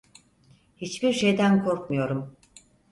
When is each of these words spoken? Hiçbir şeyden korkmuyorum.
Hiçbir 0.77 1.13
şeyden 1.13 1.65
korkmuyorum. 1.65 2.37